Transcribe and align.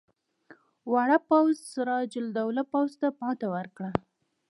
واړه 0.91 1.17
پوځ 1.27 1.53
سراج 1.71 2.11
الدوله 2.23 2.63
پوځ 2.71 2.91
ته 3.01 3.07
ماته 3.19 3.47
ورکړه. 3.55 3.89